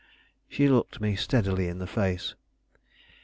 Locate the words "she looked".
0.49-0.99